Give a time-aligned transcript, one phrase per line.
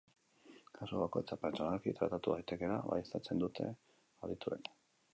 [0.77, 3.73] Kasu bakoitza pertsonalki tratatu daitekeela baieztatzen dute
[4.29, 4.77] adituek.